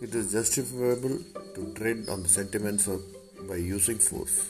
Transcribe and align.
it 0.00 0.14
is 0.14 0.32
justifiable 0.32 1.18
to 1.54 1.72
tread 1.74 2.08
on 2.08 2.22
the 2.22 2.28
sentiments 2.28 2.86
of, 2.86 3.02
by 3.48 3.56
using 3.56 3.98
force. 3.98 4.46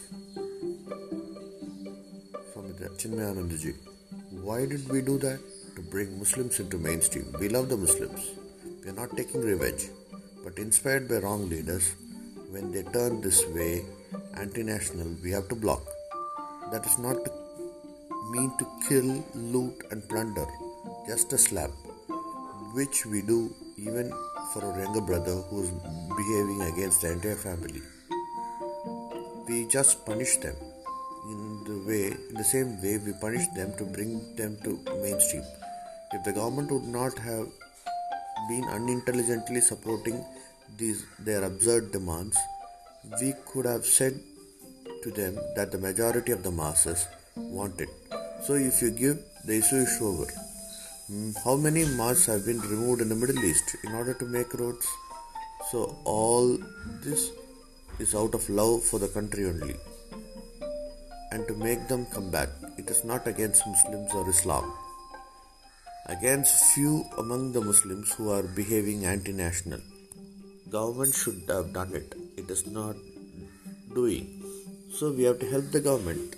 From. 2.53 2.65
Why 4.43 4.67
did 4.67 4.89
we 4.89 5.01
do 5.03 5.19
that? 5.19 5.41
To 5.77 5.83
bring 5.83 6.19
Muslims 6.19 6.61
into 6.61 6.77
mainstream. 6.77 7.35
We 7.41 7.49
love 7.49 7.69
the 7.69 7.77
Muslims. 7.77 8.21
We 8.83 8.91
are 8.91 8.95
not 8.95 9.17
taking 9.17 9.41
revenge. 9.43 9.89
But 10.45 10.59
inspired 10.59 11.09
by 11.09 11.17
wrong 11.17 11.49
leaders, 11.49 11.95
when 12.51 12.73
they 12.73 12.83
turn 12.83 13.21
this 13.21 13.47
way, 13.49 13.85
anti 14.35 14.63
national, 14.63 15.09
we 15.23 15.31
have 15.31 15.49
to 15.49 15.55
block. 15.55 15.83
That 16.73 16.85
is 16.85 16.99
not 16.99 17.25
to 17.25 17.33
mean 18.31 18.53
to 18.59 18.67
kill, 18.89 19.25
loot, 19.35 19.85
and 19.91 20.07
plunder, 20.09 20.47
just 21.07 21.33
a 21.33 21.39
slap, 21.39 21.71
which 22.75 23.07
we 23.07 23.23
do 23.23 23.55
even 23.77 24.13
for 24.53 24.65
our 24.65 24.79
younger 24.83 25.01
brother 25.01 25.37
who 25.49 25.63
is 25.63 25.71
behaving 26.17 26.63
against 26.73 27.03
the 27.03 27.13
entire 27.13 27.37
family. 27.37 27.83
We 29.49 29.67
just 29.67 30.05
punish 30.07 30.37
them 30.39 30.57
in 31.31 31.65
the 31.65 31.79
way, 31.87 32.07
in 32.31 32.35
the 32.35 32.45
same 32.45 32.81
way 32.83 32.99
we 32.99 33.13
punish 33.21 33.47
them 33.49 33.73
to 33.79 33.85
bring 33.85 34.35
them 34.37 34.57
to 34.65 34.81
mainstream. 35.03 35.45
If 36.13 36.25
the 36.25 36.33
government 36.33 36.71
would 36.71 36.89
not 36.99 37.19
have 37.19 37.47
been 38.49 38.65
unintelligently 38.65 39.61
supporting 39.61 40.25
these 40.79 41.05
their 41.19 41.45
absurd 41.45 41.93
demands, 41.93 42.37
we 43.21 43.35
could 43.47 43.67
have 43.67 43.85
said 43.85 44.19
to 45.03 45.11
them 45.11 45.39
that 45.57 45.71
the 45.73 45.79
majority 45.79 46.33
of 46.33 46.43
the 46.43 46.51
masses 46.51 47.07
want 47.37 47.81
it. 47.81 47.89
So 48.47 48.55
if 48.55 48.81
you 48.83 48.91
give, 48.91 49.19
the 49.45 49.59
issue 49.59 49.77
is 49.77 49.99
over. 50.01 50.27
Mm, 51.11 51.35
How 51.43 51.57
many 51.57 51.87
mosques 51.97 52.27
have 52.27 52.45
been 52.45 52.61
removed 52.61 53.01
in 53.01 53.09
the 53.09 53.15
Middle 53.15 53.43
East 53.43 53.77
in 53.83 53.93
order 53.95 54.13
to 54.13 54.27
make 54.27 54.53
roads? 54.53 54.87
So 55.71 55.97
all 56.05 56.59
this 57.03 57.31
is 57.99 58.15
out 58.15 58.35
of 58.35 58.47
love 58.51 58.83
for 58.83 58.99
the 58.99 59.09
country 59.09 59.47
only 59.47 59.77
and 61.33 61.49
to 61.49 61.55
make 61.55 61.89
them 61.89 62.05
come 62.13 62.31
back. 62.31 62.51
It 62.77 62.91
is 62.91 63.05
not 63.05 63.27
against 63.27 63.67
Muslims 63.67 64.13
or 64.13 64.29
Islam. 64.29 64.71
Against 66.05 66.75
few 66.75 67.07
among 67.17 67.53
the 67.53 67.63
Muslims 67.63 68.13
who 68.13 68.31
are 68.31 68.43
behaving 68.43 69.07
anti-national. 69.07 69.81
Government 70.69 71.15
should 71.15 71.43
have 71.49 71.73
done 71.73 71.95
it. 71.95 72.15
It 72.37 72.51
is 72.51 72.67
not 72.67 72.97
doing. 73.95 74.43
So 74.93 75.11
we 75.13 75.23
have 75.25 75.39
to 75.39 75.49
help 75.49 75.71
the 75.71 75.81
government 75.81 76.38